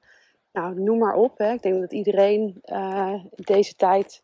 nou, 0.53 0.81
noem 0.81 0.99
maar 0.99 1.15
op. 1.15 1.39
Hè. 1.39 1.53
Ik 1.53 1.63
denk 1.63 1.81
dat 1.81 1.93
iedereen 1.93 2.63
deze 3.35 3.75
tijd 3.75 4.23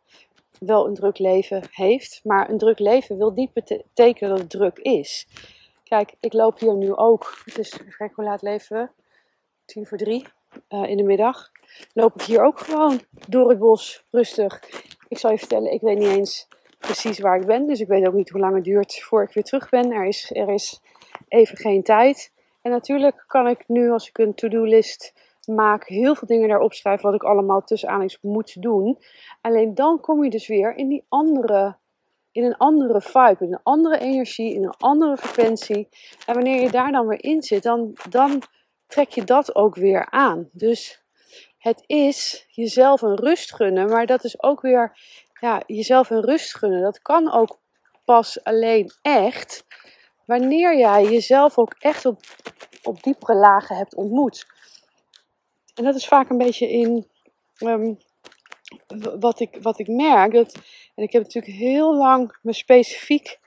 wel 0.67 0.87
een 0.87 0.95
druk 0.95 1.19
leven 1.19 1.63
heeft. 1.71 2.21
Maar 2.25 2.51
een 2.51 2.59
druk 2.59 2.79
leven 2.79 3.17
wil 3.17 3.31
niet 3.31 3.53
betekenen 3.53 4.31
dat 4.31 4.39
het 4.39 4.51
druk 4.51 4.79
is. 4.79 5.27
Kijk, 5.85 6.15
ik 6.21 6.33
loop 6.33 6.59
hier 6.59 6.77
nu 6.77 6.95
ook. 6.95 7.43
Het 7.45 7.59
is, 7.59 7.79
kijk 7.99 8.15
hoe 8.15 8.25
laat 8.25 8.43
leven 8.43 8.77
we? 8.77 8.89
Tien 9.65 9.87
voor 9.87 9.99
drie 9.99 10.27
uh, 10.69 10.89
in 10.89 10.97
de 10.97 11.03
middag. 11.03 11.51
Loop 11.93 12.15
ik 12.15 12.23
hier 12.23 12.45
ook 12.45 12.59
gewoon 12.59 13.01
door 13.29 13.49
het 13.49 13.59
bos, 13.59 14.05
rustig. 14.11 14.61
Ik 15.09 15.19
zal 15.19 15.31
je 15.31 15.39
vertellen, 15.39 15.73
ik 15.73 15.81
weet 15.81 15.99
niet 15.99 16.17
eens 16.17 16.49
precies 16.79 17.19
waar 17.19 17.41
ik 17.41 17.47
ben. 17.47 17.67
Dus 17.67 17.81
ik 17.81 17.89
weet 17.89 18.07
ook 18.07 18.15
niet 18.15 18.31
hoe 18.31 18.41
lang 18.41 18.55
het 18.55 18.65
duurt 18.65 19.03
voor 19.03 19.23
ik 19.23 19.33
weer 19.33 19.45
terug 19.45 19.69
ben. 19.69 19.93
Er 19.93 20.07
is, 20.07 20.31
er 20.35 20.49
is 20.49 20.81
even 21.29 21.57
geen 21.57 21.83
tijd. 21.83 22.33
En 22.63 22.71
natuurlijk 22.71 23.25
kan 23.27 23.49
ik 23.49 23.65
nu, 23.67 23.91
als 23.91 24.09
ik 24.09 24.19
een 24.19 24.35
to-do-list 24.35 25.13
maak, 25.47 25.89
heel 25.89 26.15
veel 26.15 26.29
dingen 26.29 26.49
daarop 26.49 26.73
schrijven 26.73 27.05
wat 27.05 27.15
ik 27.15 27.23
allemaal 27.23 27.63
tussen 27.63 28.19
moet 28.21 28.63
doen. 28.63 28.99
Alleen 29.41 29.75
dan 29.75 30.01
kom 30.01 30.25
je 30.25 30.31
dus 30.31 30.47
weer 30.47 30.77
in 30.77 30.89
die 30.89 31.05
andere, 31.09 31.77
in 32.33 32.45
een 32.45 32.57
andere 32.57 33.01
vibe, 33.01 33.45
in 33.45 33.53
een 33.53 33.63
andere 33.63 33.99
energie, 33.99 34.55
in 34.55 34.65
een 34.65 34.75
andere 34.79 35.17
frequentie. 35.17 35.89
En 36.27 36.35
wanneer 36.35 36.63
je 36.63 36.71
daar 36.71 36.93
dan 36.93 37.07
weer 37.07 37.25
in 37.25 37.43
zit, 37.43 37.63
dan, 37.63 37.93
dan 38.09 38.43
trek 38.87 39.09
je 39.09 39.25
dat 39.25 39.55
ook 39.55 39.75
weer 39.75 40.11
aan. 40.11 40.49
Dus 40.53 41.03
het 41.59 41.83
is 41.87 42.47
jezelf 42.49 43.03
een 43.03 43.17
rust 43.17 43.55
gunnen, 43.55 43.89
maar 43.89 44.07
dat 44.07 44.25
is 44.25 44.43
ook 44.43 44.61
weer 44.61 44.99
ja, 45.41 45.63
jezelf 45.67 46.11
een 46.11 46.25
rust 46.25 46.57
gunnen. 46.57 46.83
Dat 46.83 47.03
kan 47.03 47.33
ook 47.33 47.61
pas 48.05 48.45
alleen 48.45 48.91
echt 49.03 49.67
wanneer 50.27 50.79
jij 50.79 51.05
jezelf 51.05 51.59
ook 51.59 51.75
echt 51.79 52.07
op 52.07 52.21
op 52.83 53.03
diepere 53.03 53.35
lagen 53.35 53.77
hebt 53.77 53.95
ontmoet. 53.95 54.47
Dat 55.83 55.95
is 55.95 56.07
vaak 56.07 56.31
een 56.31 56.39
beetje 56.39 56.71
in 56.71 57.07
ehm, 57.57 57.95
wat, 59.21 59.41
ik, 59.41 59.59
wat 59.63 59.79
ik 59.79 59.89
merk. 59.89 60.33
Dat, 60.33 60.55
en 60.95 61.03
ik 61.03 61.13
heb 61.13 61.23
natuurlijk 61.23 61.55
heel 61.55 61.97
lang 61.97 62.39
me 62.43 62.53
specifiek 62.53 63.41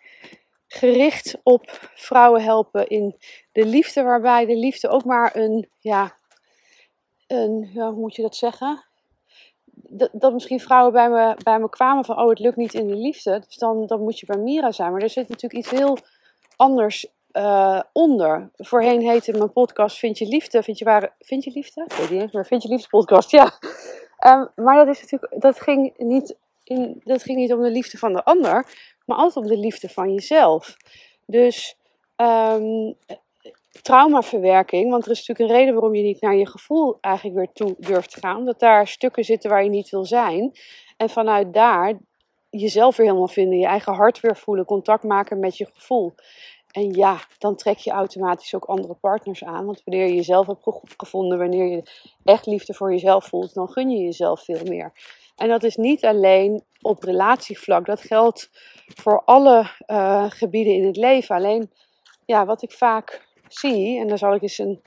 gericht 0.68 1.38
op 1.44 1.90
vrouwen 1.96 2.44
helpen 2.44 2.88
in 2.88 3.16
de 3.52 3.66
liefde, 3.66 4.04
waarbij 4.04 4.46
de 4.46 4.56
liefde 4.56 4.90
ook 4.90 5.06
maar 5.06 5.36
een, 5.36 5.70
ja, 5.80 6.16
een, 7.28 7.70
ja, 7.74 7.92
hoe 7.92 8.00
moet 8.00 8.16
je 8.16 8.22
dat 8.22 8.36
zeggen? 8.36 8.84
Dat, 9.74 10.10
dat 10.14 10.34
misschien 10.34 10.60
vrouwen 10.60 10.94
bij 10.94 11.10
me, 11.10 11.38
bij 11.44 11.60
me 11.60 11.70
kwamen 11.70 12.06
van, 12.06 12.20
oh 12.20 12.30
het 12.30 12.40
lukt 12.40 12.56
niet 12.56 12.74
in 12.74 12.88
de 12.88 12.96
liefde, 12.96 13.40
dus 13.40 13.58
dan, 13.58 13.86
dan 13.86 14.02
moet 14.02 14.20
je 14.20 14.26
bij 14.26 14.38
Mira 14.38 14.72
zijn. 14.72 14.92
Maar 14.92 15.02
er 15.02 15.10
zit 15.10 15.30
natuurlijk 15.30 15.66
iets 15.66 15.80
heel 15.80 15.98
anders 16.56 17.08
uh, 17.38 17.82
onder. 17.92 18.50
Voorheen 18.56 19.02
heette 19.02 19.32
mijn 19.32 19.52
podcast 19.52 19.98
Vind 19.98 20.18
je 20.18 20.26
liefde? 20.26 20.64
Vind 20.64 20.78
je, 20.78 20.86
ware, 20.86 21.12
vind 21.20 21.44
je 21.44 21.52
liefde? 21.52 21.84
Ik 21.84 21.94
weet 21.94 22.10
niet 22.10 22.22
eens, 22.22 22.32
maar 22.32 22.46
Vind 22.46 22.64
je 22.64 22.70
liefde 22.70 22.88
podcast, 22.88 23.32
ja. 23.32 23.52
Um, 24.26 24.50
maar 24.56 24.86
dat, 24.86 24.96
is 24.96 25.02
natuurlijk, 25.02 25.42
dat, 25.42 25.62
ging 25.62 25.94
niet 25.98 26.36
in, 26.64 27.02
dat 27.04 27.24
ging 27.24 27.38
niet 27.38 27.54
om 27.54 27.62
de 27.62 27.70
liefde 27.70 27.98
van 27.98 28.14
de 28.14 28.24
ander, 28.24 28.66
maar 29.06 29.18
altijd 29.18 29.46
om 29.46 29.52
de 29.52 29.58
liefde 29.58 29.90
van 29.90 30.14
jezelf. 30.14 30.78
Dus 31.26 31.78
um, 32.16 32.96
traumaverwerking, 33.82 34.92
want 34.92 35.06
er 35.06 35.12
is 35.12 35.18
natuurlijk 35.18 35.50
een 35.50 35.58
reden 35.58 35.74
waarom 35.74 35.96
je 35.96 36.04
niet 36.04 36.22
naar 36.22 36.36
je 36.36 36.48
gevoel 36.48 36.98
eigenlijk 37.02 37.36
weer 37.36 37.52
toe 37.54 37.76
durft 37.78 38.12
te 38.12 38.20
gaan. 38.20 38.46
Dat 38.46 38.60
daar 38.60 38.88
stukken 38.88 39.24
zitten 39.24 39.50
waar 39.50 39.64
je 39.64 39.70
niet 39.70 39.90
wil 39.90 40.06
zijn. 40.06 40.52
En 40.98 41.10
vanuit 41.10 41.54
daar 41.54 41.98
jezelf 42.50 42.96
weer 42.96 43.06
helemaal 43.06 43.28
vinden, 43.28 43.60
je 43.60 43.66
eigen 43.66 43.94
hart 43.94 44.20
weer 44.20 44.38
voelen, 44.38 44.66
contact 44.66 45.04
maken 45.04 45.40
met 45.40 45.58
je 45.58 45.68
gevoel. 45.74 46.14
En 46.76 46.94
ja, 46.94 47.20
dan 47.38 47.56
trek 47.56 47.78
je 47.78 47.92
automatisch 47.92 48.56
ook 48.56 48.66
andere 48.66 48.94
partners 48.94 49.44
aan. 49.44 49.66
Want 49.66 49.82
wanneer 49.86 50.08
je 50.08 50.16
jezelf 50.16 50.48
hebt 50.48 50.68
gevonden, 50.98 51.38
wanneer 51.38 51.66
je 51.66 51.84
echt 52.24 52.46
liefde 52.46 52.74
voor 52.74 52.92
jezelf 52.92 53.26
voelt, 53.26 53.54
dan 53.54 53.70
gun 53.70 53.90
je 53.90 54.04
jezelf 54.04 54.44
veel 54.44 54.64
meer. 54.64 54.92
En 55.36 55.48
dat 55.48 55.64
is 55.64 55.76
niet 55.76 56.06
alleen 56.06 56.64
op 56.82 57.04
relatievlak, 57.04 57.86
dat 57.86 58.02
geldt 58.02 58.50
voor 58.86 59.24
alle 59.26 59.70
uh, 59.88 60.26
gebieden 60.30 60.74
in 60.74 60.86
het 60.86 60.98
leven. 60.98 61.36
Alleen, 61.36 61.72
ja, 62.26 62.46
wat 62.46 62.62
ik 62.62 62.72
vaak 62.72 63.28
zie, 63.48 64.00
en 64.00 64.08
daar 64.08 64.18
zal 64.18 64.34
ik 64.34 64.42
eens 64.42 64.58
een, 64.58 64.82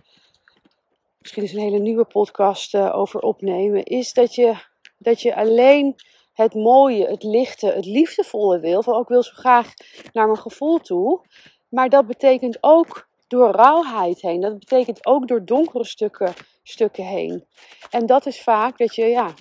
misschien 1.19 1.43
eens 1.43 1.53
een 1.53 1.63
hele 1.63 1.79
nieuwe 1.79 2.05
podcast 2.05 2.75
uh, 2.75 2.97
over 2.97 3.21
opnemen, 3.21 3.85
is 3.85 4.13
dat 4.13 4.35
je, 4.35 4.55
dat 4.99 5.21
je 5.21 5.37
alleen 5.37 5.95
het 6.33 6.55
mooie, 6.55 7.07
het 7.07 7.23
lichte, 7.23 7.67
het 7.67 7.87
liefdevolle 7.87 8.61
wil. 8.61 8.83
Van 8.83 8.95
ook 8.95 9.09
wil 9.09 9.23
zo 9.23 9.33
graag 9.35 9.75
naar 10.13 10.27
mijn 10.27 10.39
gevoel 10.39 10.79
toe. 10.79 11.21
Maar 11.69 11.89
dat 11.89 12.07
betekent 12.07 12.59
ook 12.61 13.09
door 13.29 13.51
rauwheid 13.51 14.21
heen. 14.21 14.41
Dat 14.41 14.59
betekent 14.59 15.07
ook 15.07 15.29
door 15.29 15.45
donkere 15.45 15.85
stukken, 15.85 16.35
stukken 16.63 17.05
heen. 17.05 17.45
En 17.91 18.07
dat 18.07 18.27
is 18.27 18.43
vaak 18.43 18.79
dat 18.79 18.95
je, 18.95 19.05
ja, 19.05 19.35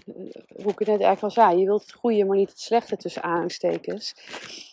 hoe 0.62 0.72
ik 0.72 0.80
het 0.80 0.88
net 0.88 1.02
eigenlijk 1.02 1.22
al 1.22 1.32
zei, 1.32 1.60
je 1.60 1.66
wilt 1.66 1.82
het 1.82 1.94
goede, 1.94 2.26
maar 2.26 2.38
niet 2.38 2.50
het 2.50 2.60
slechte 2.60 2.98
tussen 2.98 3.24
aanstekens. 3.24 4.16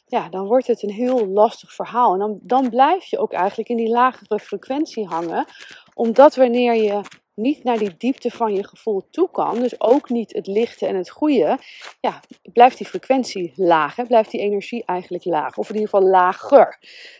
Ja, 0.06 0.28
dan 0.28 0.46
wordt 0.46 0.66
het 0.66 0.82
een 0.82 0.90
heel 0.90 1.26
lastig 1.26 1.72
verhaal. 1.72 2.12
En 2.12 2.18
dan, 2.18 2.38
dan 2.42 2.70
blijf 2.70 3.04
je 3.04 3.18
ook 3.18 3.32
eigenlijk 3.32 3.68
in 3.68 3.76
die 3.76 3.88
lagere 3.88 4.38
frequentie 4.38 5.06
hangen. 5.06 5.46
Omdat 5.94 6.34
wanneer 6.34 6.74
je 6.74 7.00
niet 7.34 7.64
naar 7.64 7.78
die 7.78 7.96
diepte 7.96 8.30
van 8.30 8.54
je 8.54 8.66
gevoel 8.66 9.02
toe 9.10 9.30
kan, 9.30 9.58
dus 9.58 9.80
ook 9.80 10.08
niet 10.08 10.32
het 10.32 10.46
lichte 10.46 10.86
en 10.86 10.96
het 10.96 11.10
goede, 11.10 11.58
ja, 12.00 12.20
blijft 12.52 12.78
die 12.78 12.86
frequentie 12.86 13.52
laag, 13.56 13.96
hè? 13.96 14.04
blijft 14.04 14.30
die 14.30 14.40
energie 14.40 14.82
eigenlijk 14.84 15.24
laag, 15.24 15.56
of 15.56 15.68
in 15.68 15.74
ieder 15.74 15.90
geval 15.90 16.08
lager. 16.08 16.78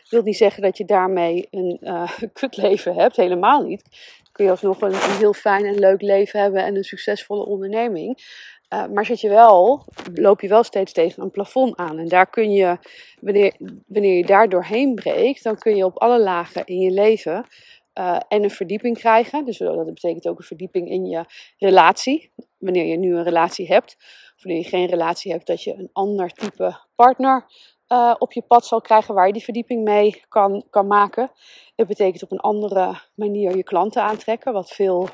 Wil 0.09 0.21
niet 0.21 0.37
zeggen 0.37 0.61
dat 0.61 0.77
je 0.77 0.85
daarmee 0.85 1.47
een 1.51 1.77
uh, 1.81 2.11
kutleven 2.33 2.95
hebt, 2.95 3.15
helemaal 3.15 3.61
niet. 3.61 3.83
Kun 4.31 4.45
je 4.45 4.51
alsnog 4.51 4.81
een, 4.81 4.93
een 4.93 5.17
heel 5.17 5.33
fijn 5.33 5.65
en 5.65 5.79
leuk 5.79 6.01
leven 6.01 6.39
hebben 6.39 6.63
en 6.63 6.75
een 6.75 6.83
succesvolle 6.83 7.45
onderneming. 7.45 8.19
Uh, 8.73 8.85
maar 8.87 9.05
zit 9.05 9.21
je 9.21 9.29
wel, 9.29 9.85
loop 10.13 10.41
je 10.41 10.47
wel 10.47 10.63
steeds 10.63 10.91
tegen 10.91 11.23
een 11.23 11.31
plafond 11.31 11.75
aan. 11.75 11.97
En 11.97 12.07
daar 12.07 12.29
kun 12.29 12.51
je, 12.51 12.77
wanneer, 13.21 13.55
wanneer 13.87 14.17
je 14.17 14.25
daar 14.25 14.49
doorheen 14.49 14.95
breekt, 14.95 15.43
dan 15.43 15.57
kun 15.57 15.75
je 15.75 15.85
op 15.85 15.97
alle 15.97 16.19
lagen 16.19 16.65
in 16.65 16.79
je 16.79 16.91
leven 16.91 17.45
uh, 17.99 18.19
en 18.27 18.43
een 18.43 18.49
verdieping 18.49 18.97
krijgen. 18.97 19.45
Dus 19.45 19.57
dat 19.57 19.85
betekent 19.85 20.27
ook 20.27 20.37
een 20.37 20.45
verdieping 20.45 20.89
in 20.89 21.05
je 21.05 21.25
relatie. 21.57 22.31
Wanneer 22.57 22.85
je 22.85 22.97
nu 22.97 23.15
een 23.15 23.23
relatie 23.23 23.67
hebt, 23.67 23.95
of 24.35 24.43
wanneer 24.43 24.61
je 24.61 24.69
geen 24.69 24.87
relatie 24.87 25.31
hebt, 25.31 25.47
dat 25.47 25.63
je 25.63 25.73
een 25.73 25.89
ander 25.93 26.29
type 26.29 26.77
partner 26.95 27.45
uh, 27.87 28.15
op 28.17 28.31
je 28.31 28.41
pad 28.41 28.65
zal 28.65 28.81
krijgen 28.81 29.13
waar 29.13 29.27
je 29.27 29.33
die 29.33 29.43
verdieping 29.43 29.83
mee 29.83 30.23
kan, 30.27 30.63
kan 30.69 30.87
maken. 30.87 31.31
Het 31.75 31.87
betekent 31.87 32.23
op 32.23 32.31
een 32.31 32.39
andere 32.39 33.01
manier 33.15 33.55
je 33.55 33.63
klanten 33.63 34.01
aantrekken, 34.01 34.53
wat 34.53 34.69
veel 34.69 35.09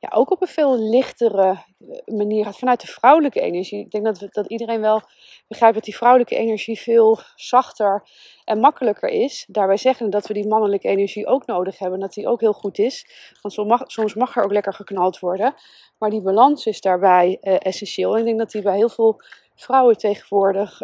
ja, 0.00 0.08
ook 0.12 0.30
op 0.30 0.42
een 0.42 0.48
veel 0.48 0.78
lichtere 0.78 1.64
eh, 1.78 2.16
manier 2.16 2.44
gaat 2.44 2.58
vanuit 2.58 2.80
de 2.80 2.86
vrouwelijke 2.86 3.40
energie. 3.40 3.80
Ik 3.80 3.90
denk 3.90 4.04
dat, 4.04 4.28
dat 4.30 4.46
iedereen 4.46 4.80
wel 4.80 5.02
begrijpt 5.48 5.74
dat 5.74 5.84
die 5.84 5.96
vrouwelijke 5.96 6.36
energie 6.36 6.80
veel 6.80 7.18
zachter 7.34 8.02
en 8.44 8.58
makkelijker 8.60 9.08
is. 9.08 9.44
Daarbij 9.48 9.76
zeggen 9.76 10.10
dat 10.10 10.26
we 10.26 10.34
die 10.34 10.46
mannelijke 10.46 10.88
energie 10.88 11.26
ook 11.26 11.46
nodig 11.46 11.78
hebben, 11.78 12.00
dat 12.00 12.12
die 12.12 12.26
ook 12.26 12.40
heel 12.40 12.52
goed 12.52 12.78
is. 12.78 13.06
Want 13.42 13.54
soms 13.54 13.68
mag, 13.94 14.14
mag 14.14 14.36
er 14.36 14.44
ook 14.44 14.52
lekker 14.52 14.74
geknald 14.74 15.18
worden. 15.18 15.54
Maar 15.98 16.10
die 16.10 16.22
balans 16.22 16.66
is 16.66 16.80
daarbij 16.80 17.38
uh, 17.42 17.56
essentieel. 17.58 18.12
En 18.12 18.18
ik 18.18 18.24
denk 18.24 18.38
dat 18.38 18.50
die 18.50 18.62
bij 18.62 18.76
heel 18.76 18.88
veel 18.88 19.20
vrouwen 19.54 19.96
tegenwoordig 19.96 20.78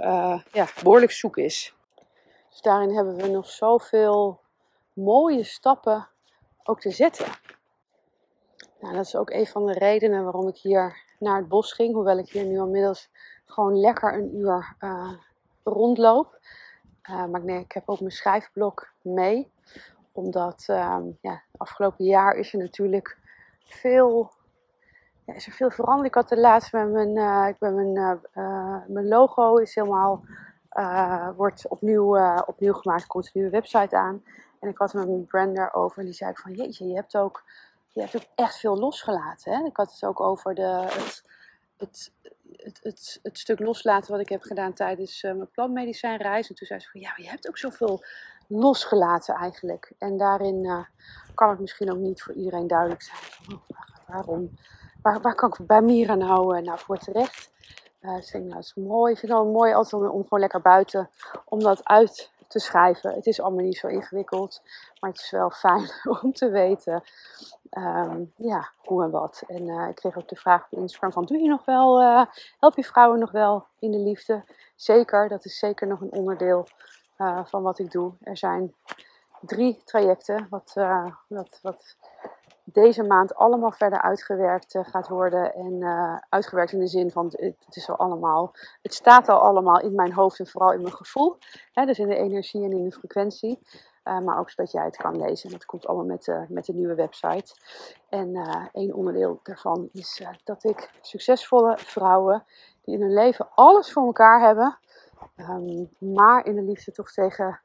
ja, 0.53 0.67
behoorlijk 0.83 1.13
zoek 1.13 1.37
is. 1.37 1.75
Dus 2.51 2.61
daarin 2.61 2.95
hebben 2.95 3.17
we 3.17 3.29
nog 3.29 3.49
zoveel 3.49 4.41
mooie 4.93 5.45
stappen 5.45 6.09
ook 6.63 6.81
te 6.81 6.91
zetten. 6.91 7.27
Nou, 8.85 8.97
dat 8.97 9.05
is 9.05 9.17
ook 9.17 9.31
een 9.31 9.47
van 9.47 9.67
de 9.67 9.73
redenen 9.73 10.23
waarom 10.23 10.49
ik 10.49 10.57
hier 10.57 11.03
naar 11.19 11.37
het 11.37 11.49
bos 11.49 11.73
ging. 11.73 11.95
Hoewel 11.95 12.19
ik 12.19 12.29
hier 12.29 12.45
nu 12.45 12.59
inmiddels 12.59 13.11
gewoon 13.45 13.81
lekker 13.81 14.15
een 14.15 14.37
uur 14.37 14.77
uh, 14.81 15.13
rondloop. 15.63 16.39
Uh, 17.11 17.27
maar 17.27 17.45
nee, 17.45 17.61
ik 17.61 17.73
heb 17.73 17.83
ook 17.89 18.01
mijn 18.01 18.13
schrijfblok 18.13 18.93
mee. 19.03 19.51
Omdat 20.13 20.67
uh, 20.71 20.99
ja, 21.21 21.43
afgelopen 21.57 22.05
jaar 22.05 22.35
is 22.35 22.53
er 22.53 22.59
natuurlijk 22.59 23.19
veel, 23.65 24.31
ja, 25.25 25.35
is 25.35 25.47
er 25.47 25.53
veel 25.53 25.71
veranderd. 25.71 26.09
Ik 26.09 26.15
had 26.15 26.29
de 26.29 26.41
laatst 26.41 26.73
met 26.73 26.91
mijn, 26.91 27.17
uh, 27.17 27.47
ik 27.49 27.59
ben 27.59 27.75
mijn, 27.75 28.21
mijn 28.87 29.09
logo 29.09 29.57
is 29.57 29.75
helemaal, 29.75 30.25
wordt 31.37 31.69
opnieuw, 31.69 32.37
opnieuw 32.47 32.73
gemaakt. 32.73 33.03
Er 33.03 33.09
komt 33.09 33.25
een 33.25 33.31
nieuwe 33.35 33.51
website 33.51 33.97
aan. 33.97 34.25
En 34.61 34.69
ik 34.69 34.79
had 34.79 34.93
het 34.93 35.01
met 35.01 35.11
mijn 35.11 35.27
brander 35.27 35.75
over. 35.75 35.99
En 35.99 36.05
die 36.05 36.15
zei 36.15 36.31
ik 36.31 36.39
van, 36.39 36.53
jeetje, 36.53 36.87
je 36.87 36.95
hebt 36.95 37.17
ook 37.17 37.43
je 37.95 38.01
hebt 38.01 38.17
ook 38.17 38.29
echt 38.35 38.57
veel 38.57 38.77
losgelaten. 38.77 39.53
Hè? 39.53 39.65
Ik 39.65 39.77
had 39.77 39.93
het 39.93 40.05
ook 40.05 40.21
over 40.21 40.55
de, 40.55 40.87
het, 40.89 41.23
het, 41.77 42.13
het, 42.83 43.21
het, 43.23 43.39
stuk 43.39 43.59
loslaten 43.59 44.13
wat 44.13 44.21
ik 44.21 44.29
heb 44.29 44.43
gedaan 44.43 44.73
tijdens 44.73 45.23
uh, 45.23 45.33
mijn 45.33 45.51
plantmedicijnreis. 45.51 46.49
En 46.49 46.55
toen 46.55 46.67
zei 46.67 46.81
ze 46.81 46.91
van, 46.91 47.01
ja, 47.01 47.13
je 47.17 47.29
hebt 47.29 47.49
ook 47.49 47.59
zoveel 47.59 48.05
losgelaten 48.49 49.35
eigenlijk. 49.35 49.93
En 49.99 50.17
daarin 50.17 50.65
uh, 50.65 50.85
kan 51.35 51.51
het 51.51 51.61
misschien 51.61 51.93
ook 51.93 51.99
niet 51.99 52.23
voor 52.23 52.35
iedereen 52.35 52.67
duidelijk 52.67 53.03
zijn. 53.03 53.19
Oh, 53.53 53.79
waarom? 54.07 54.51
Waar, 55.03 55.21
waar 55.21 55.35
kan 55.35 55.55
ik 55.59 55.67
bij 55.67 55.83
Mira 55.83 56.15
nou, 56.15 56.57
uh, 56.57 56.63
nou 56.63 56.79
voor 56.79 56.99
terecht? 56.99 57.53
Uh, 58.01 58.11
denk, 58.11 58.33
nou, 58.33 58.49
dat 58.49 58.65
is 58.65 58.75
mooi. 58.75 59.13
Ik 59.13 59.19
vind 59.19 59.33
het 59.33 59.41
wel 59.41 59.53
mooi 59.53 59.73
altijd 59.73 60.03
om 60.03 60.23
gewoon 60.23 60.41
lekker 60.41 60.61
buiten 60.61 61.11
om 61.45 61.59
dat 61.59 61.85
uit 61.85 62.31
te 62.49 62.59
schrijven. 62.59 63.15
Het 63.15 63.27
is 63.27 63.41
allemaal 63.41 63.65
niet 63.65 63.77
zo 63.77 63.87
ingewikkeld, 63.87 64.63
maar 65.01 65.11
het 65.11 65.21
is 65.21 65.31
wel 65.31 65.51
fijn 65.51 65.91
om 66.23 66.33
te 66.33 66.49
weten 66.49 67.03
um, 67.79 68.33
ja, 68.37 68.71
hoe 68.77 69.03
en 69.05 69.11
wat. 69.11 69.43
En 69.47 69.63
uh, 69.63 69.89
ik 69.89 69.95
kreeg 69.95 70.19
ook 70.19 70.29
de 70.29 70.37
vraag 70.37 70.67
op 70.71 70.79
Instagram 70.79 71.13
van, 71.13 71.25
doe 71.25 71.39
je 71.39 71.49
nog 71.49 71.65
wel, 71.65 72.03
uh, 72.03 72.25
help 72.59 72.77
je 72.77 72.85
vrouwen 72.85 73.19
nog 73.19 73.31
wel 73.31 73.67
in 73.79 73.91
de 73.91 73.99
liefde? 73.99 74.45
Zeker, 74.77 75.29
dat 75.29 75.45
is 75.45 75.59
zeker 75.59 75.87
nog 75.87 76.01
een 76.01 76.13
onderdeel 76.13 76.67
uh, 77.19 77.45
van 77.45 77.63
wat 77.63 77.79
ik 77.79 77.91
doe. 77.91 78.13
Er 78.21 78.37
zijn 78.37 78.75
drie 79.41 79.83
trajecten, 79.85 80.47
wat, 80.51 80.73
wat, 81.29 81.59
wat 81.63 81.97
deze 82.65 83.03
maand 83.03 83.35
allemaal 83.35 83.73
verder 83.73 84.03
uitgewerkt 84.03 84.79
gaat 84.83 85.09
worden. 85.09 85.55
En 85.55 85.83
uitgewerkt 86.29 86.73
in 86.73 86.79
de 86.79 86.87
zin 86.87 87.11
van, 87.11 87.25
het, 87.25 87.57
het, 87.65 87.77
is 87.77 87.89
al 87.89 87.97
allemaal, 87.97 88.53
het 88.83 88.95
staat 88.95 89.29
al 89.29 89.41
allemaal 89.41 89.81
in 89.81 89.95
mijn 89.95 90.13
hoofd 90.13 90.39
en 90.39 90.47
vooral 90.47 90.73
in 90.73 90.83
mijn 90.83 90.95
gevoel. 90.95 91.39
Hè, 91.73 91.87
dus 91.87 91.99
in 91.99 92.09
de 92.09 92.17
energie 92.17 92.65
en 92.65 92.73
in 92.73 92.85
de 92.85 92.93
frequentie. 92.93 93.59
Uh, 94.05 94.19
maar 94.19 94.39
ook 94.39 94.51
zodat 94.51 94.73
jij 94.73 94.85
het 94.85 94.97
kan 94.97 95.17
lezen. 95.17 95.51
Dat 95.51 95.65
komt 95.65 95.87
allemaal 95.87 96.07
met, 96.07 96.27
uh, 96.27 96.41
met 96.49 96.65
de 96.65 96.73
nieuwe 96.73 96.95
website. 96.95 97.55
En 98.09 98.29
uh, 98.35 98.67
één 98.73 98.95
onderdeel 98.95 99.41
daarvan 99.43 99.89
is 99.93 100.23
dat 100.45 100.65
ik 100.65 100.91
succesvolle 101.01 101.79
vrouwen 101.79 102.45
die 102.83 102.95
in 102.95 103.01
hun 103.01 103.13
leven 103.13 103.49
alles 103.55 103.93
voor 103.93 104.07
elkaar 104.07 104.41
hebben, 104.41 104.79
um, 105.37 105.91
maar 105.99 106.47
in 106.47 106.55
de 106.55 106.63
liefde 106.63 106.93
toch 106.93 107.13
tegen 107.13 107.61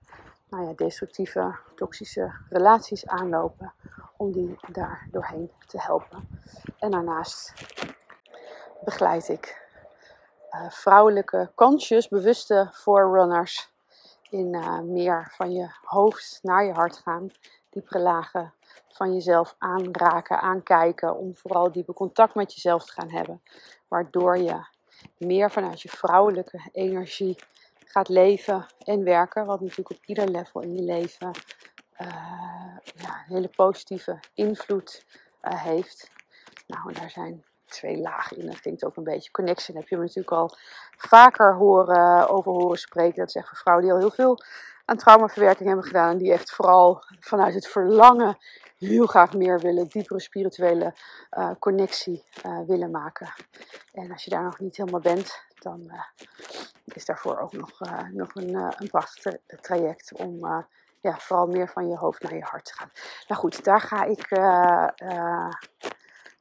nou 0.49 0.67
ja, 0.67 0.73
destructieve, 0.73 1.55
toxische 1.75 2.31
relaties 2.49 3.07
aanlopen, 3.07 3.73
om 4.17 4.31
die 4.31 4.59
daar 4.71 5.07
doorheen 5.11 5.51
te 5.67 5.81
helpen. 5.81 6.39
En 6.77 6.91
daarnaast 6.91 7.53
begeleid 8.83 9.29
ik 9.29 9.67
vrouwelijke, 10.69 11.51
conscious, 11.55 12.07
bewuste 12.07 12.69
forerunners 12.73 13.71
in 14.29 14.53
uh, 14.53 14.79
meer 14.79 15.33
van 15.35 15.51
je 15.51 15.69
hoofd 15.81 16.39
naar 16.41 16.65
je 16.65 16.73
hart 16.73 16.97
gaan. 16.97 17.31
diepere 17.69 17.99
lagen 17.99 18.53
van 18.87 19.13
jezelf 19.13 19.55
aanraken, 19.57 20.41
aankijken. 20.41 21.17
Om 21.17 21.35
vooral 21.35 21.71
diepe 21.71 21.93
contact 21.93 22.35
met 22.35 22.53
jezelf 22.53 22.85
te 22.85 22.91
gaan 22.91 23.09
hebben. 23.09 23.41
Waardoor 23.87 24.37
je 24.37 24.65
meer 25.17 25.51
vanuit 25.51 25.81
je 25.81 25.89
vrouwelijke 25.89 26.69
energie 26.71 27.35
gaat 27.85 28.09
leven 28.09 28.65
en 28.79 29.03
werken. 29.03 29.45
Wat 29.45 29.61
natuurlijk 29.61 29.91
op 29.91 30.05
ieder 30.05 30.29
level 30.29 30.61
in 30.61 30.75
je 30.75 30.83
leven 30.83 31.31
uh, 32.01 32.77
ja, 32.95 33.23
een 33.27 33.33
hele 33.33 33.49
positieve 33.55 34.19
invloed 34.33 35.05
uh, 35.43 35.63
heeft. 35.63 36.11
Nou, 36.67 36.93
daar 36.93 37.09
zijn 37.09 37.43
twee 37.69 37.97
lagen 37.97 38.37
in. 38.37 38.45
Dat 38.45 38.59
klinkt 38.59 38.85
ook 38.85 38.95
een 38.95 39.03
beetje. 39.03 39.31
Connection 39.31 39.77
heb 39.77 39.87
je 39.87 39.95
me 39.95 40.01
natuurlijk 40.01 40.31
al 40.31 40.55
vaker 40.97 41.55
horen, 41.55 42.29
over 42.29 42.51
horen 42.51 42.77
spreken. 42.77 43.15
Dat 43.15 43.31
zeggen 43.31 43.57
vrouwen 43.57 43.85
die 43.85 43.93
al 43.93 43.99
heel 43.99 44.11
veel 44.11 44.37
aan 44.85 44.97
traumaverwerking 44.97 45.67
hebben 45.67 45.85
gedaan. 45.85 46.11
En 46.11 46.17
die 46.17 46.31
echt 46.31 46.51
vooral 46.51 47.03
vanuit 47.19 47.53
het 47.53 47.67
verlangen 47.67 48.37
heel 48.77 49.05
graag 49.05 49.33
meer 49.33 49.59
willen. 49.59 49.87
Diepere 49.87 50.19
spirituele 50.19 50.93
uh, 51.37 51.51
connectie 51.59 52.23
uh, 52.45 52.59
willen 52.67 52.91
maken. 52.91 53.33
En 53.93 54.11
als 54.11 54.23
je 54.23 54.29
daar 54.29 54.43
nog 54.43 54.59
niet 54.59 54.77
helemaal 54.77 54.99
bent, 54.99 55.43
dan 55.59 55.81
uh, 55.87 56.03
is 56.85 57.05
daarvoor 57.05 57.39
ook 57.39 57.53
nog, 57.53 57.79
nog 58.11 58.35
een, 58.35 58.55
een 58.55 58.89
prachtig 58.89 59.35
traject 59.61 60.13
om 60.13 60.65
ja, 61.01 61.17
vooral 61.17 61.47
meer 61.47 61.69
van 61.69 61.87
je 61.87 61.97
hoofd 61.97 62.21
naar 62.21 62.35
je 62.35 62.43
hart 62.43 62.65
te 62.65 62.73
gaan. 62.73 62.91
Nou 63.27 63.41
goed, 63.41 63.63
daar 63.63 63.81
ga 63.81 64.03
ik 64.03 64.27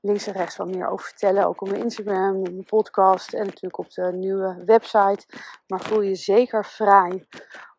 links 0.00 0.26
en 0.26 0.32
rechts 0.32 0.56
wat 0.56 0.68
meer 0.68 0.88
over 0.88 1.06
vertellen. 1.06 1.46
Ook 1.46 1.60
op 1.60 1.68
mijn 1.68 1.82
Instagram, 1.82 2.36
op 2.36 2.50
mijn 2.50 2.64
podcast 2.64 3.32
en 3.32 3.44
natuurlijk 3.44 3.78
op 3.78 3.90
de 3.90 4.12
nieuwe 4.12 4.62
website. 4.64 5.26
Maar 5.66 5.80
voel 5.80 6.00
je 6.00 6.14
zeker 6.14 6.64
vrij 6.64 7.26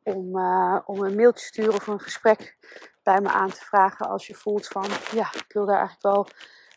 om, 0.03 0.37
uh, 0.37 0.79
om 0.85 1.03
een 1.03 1.15
mailtje 1.15 1.41
te 1.41 1.47
sturen 1.47 1.73
of 1.73 1.87
een 1.87 1.99
gesprek 1.99 2.57
bij 3.03 3.21
me 3.21 3.29
aan 3.29 3.49
te 3.49 3.61
vragen. 3.61 4.09
Als 4.09 4.27
je 4.27 4.35
voelt 4.35 4.67
van, 4.67 4.85
ja, 5.11 5.33
ik 5.33 5.53
wil 5.53 5.65
daar 5.65 5.77
eigenlijk 5.77 6.15
wel 6.15 6.27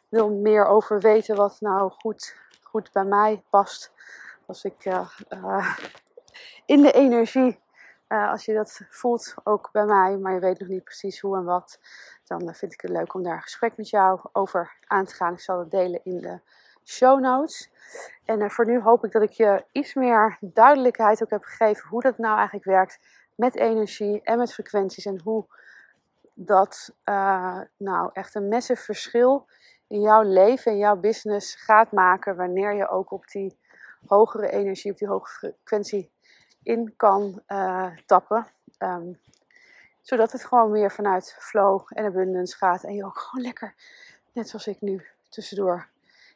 wil 0.08 0.30
meer 0.30 0.66
over 0.66 1.00
weten 1.00 1.37
wat 1.37 1.61
nou 1.61 1.90
goed, 1.90 2.37
goed 2.62 2.92
bij 2.92 3.04
mij 3.04 3.42
past. 3.50 3.92
Als 4.46 4.64
ik 4.64 4.84
uh, 4.84 5.08
uh, 5.30 5.78
in 6.66 6.82
de 6.82 6.92
energie 6.92 7.61
als 8.20 8.44
je 8.44 8.54
dat 8.54 8.80
voelt, 8.88 9.34
ook 9.44 9.68
bij 9.72 9.84
mij, 9.84 10.16
maar 10.16 10.32
je 10.32 10.40
weet 10.40 10.58
nog 10.58 10.68
niet 10.68 10.84
precies 10.84 11.20
hoe 11.20 11.37
en 11.37 11.44
wat, 11.44 11.78
dan 12.39 12.49
uh, 12.49 12.55
vind 12.55 12.73
ik 12.73 12.81
het 12.81 12.91
leuk 12.91 13.15
om 13.15 13.23
daar 13.23 13.37
een 13.37 13.43
gesprek 13.43 13.77
met 13.77 13.89
jou 13.89 14.21
over 14.33 14.77
aan 14.87 15.05
te 15.05 15.15
gaan. 15.15 15.33
Ik 15.33 15.41
zal 15.41 15.59
het 15.59 15.71
delen 15.71 16.01
in 16.05 16.19
de 16.19 16.41
show 16.85 17.21
notes. 17.21 17.71
En 18.25 18.41
uh, 18.41 18.49
voor 18.49 18.67
nu 18.67 18.81
hoop 18.81 19.05
ik 19.05 19.12
dat 19.12 19.23
ik 19.23 19.31
je 19.31 19.65
iets 19.73 19.95
meer 19.95 20.37
duidelijkheid 20.41 21.23
ook 21.23 21.31
heb 21.31 21.43
gegeven 21.43 21.89
hoe 21.89 22.03
dat 22.03 22.19
nou 22.19 22.37
eigenlijk 22.37 22.65
werkt 22.65 22.99
met 23.35 23.57
energie 23.57 24.21
en 24.23 24.39
met 24.39 24.53
frequenties 24.53 25.05
en 25.05 25.21
hoe 25.21 25.47
dat 26.35 26.95
nou 27.77 28.11
echt 28.12 28.35
een 28.35 28.49
massive 28.49 28.83
verschil 28.83 29.47
in 29.89 30.01
jouw 30.01 30.23
leven 30.23 30.73
en 30.73 30.79
jouw 30.79 30.97
business 30.97 31.55
gaat 31.55 31.93
maken 31.93 32.37
wanneer 32.37 32.75
je 32.75 32.89
ook 32.89 33.11
op 33.11 33.27
die 33.27 33.59
hogere 34.07 34.51
energie, 34.51 34.91
op 34.91 34.99
die 34.99 35.09
hoge 35.09 35.31
frequentie 35.31 36.11
in 36.62 36.95
kan 36.97 37.43
tappen. 38.07 38.47
Um, 38.79 39.19
zodat 40.02 40.32
het 40.32 40.44
gewoon 40.44 40.71
meer 40.71 40.92
vanuit 40.92 41.37
flow 41.38 41.82
en 41.88 42.04
abundance 42.04 42.56
gaat. 42.56 42.85
En 42.85 42.94
je 42.94 43.04
ook 43.04 43.18
gewoon 43.18 43.44
lekker, 43.44 43.75
net 44.32 44.49
zoals 44.49 44.66
ik 44.66 44.80
nu, 44.80 45.06
tussendoor 45.28 45.90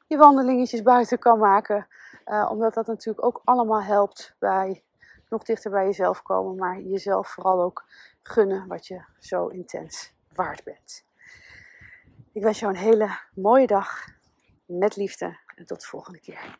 je 0.07 0.17
wandelingetjes 0.17 0.83
buiten 0.83 1.19
kan 1.19 1.39
maken. 1.39 1.87
Uh, 2.27 2.49
omdat 2.51 2.75
dat 2.75 2.87
natuurlijk 2.87 3.27
ook 3.27 3.41
allemaal 3.45 3.83
helpt 3.83 4.35
bij 4.39 4.85
nog 5.29 5.43
dichter 5.43 5.71
bij 5.71 5.85
jezelf 5.85 6.23
komen. 6.23 6.57
Maar 6.57 6.81
jezelf 6.81 7.29
vooral 7.29 7.63
ook 7.63 7.85
gunnen 8.23 8.67
wat 8.67 8.87
je 8.87 9.05
zo 9.19 9.47
intens 9.47 10.13
waard 10.35 10.65
bent. 10.65 11.05
Ik 12.33 12.43
wens 12.43 12.59
jou 12.59 12.73
een 12.73 12.81
hele 12.81 13.19
mooie 13.35 13.67
dag. 13.67 14.05
Met 14.67 14.97
liefde. 14.97 15.39
En 15.55 15.67
tot 15.67 15.81
de 15.81 15.87
volgende 15.87 16.21
keer. 16.21 16.59